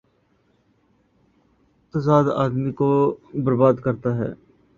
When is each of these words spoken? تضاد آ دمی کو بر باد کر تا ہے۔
تضاد 1.93 2.25
آ 2.41 2.43
دمی 2.51 2.71
کو 2.79 2.89
بر 3.43 3.53
باد 3.59 3.75
کر 3.83 3.95
تا 4.03 4.09
ہے۔ 4.19 4.29